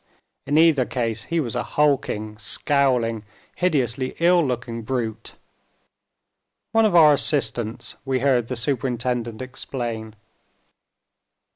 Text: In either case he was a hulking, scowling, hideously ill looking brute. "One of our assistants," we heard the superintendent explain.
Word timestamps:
In 0.47 0.57
either 0.57 0.83
case 0.85 1.25
he 1.25 1.39
was 1.39 1.55
a 1.55 1.61
hulking, 1.61 2.35
scowling, 2.39 3.21
hideously 3.57 4.15
ill 4.19 4.43
looking 4.43 4.81
brute. 4.81 5.33
"One 6.71 6.85
of 6.85 6.95
our 6.95 7.13
assistants," 7.13 7.97
we 8.03 8.21
heard 8.21 8.47
the 8.47 8.55
superintendent 8.55 9.43
explain. 9.43 10.15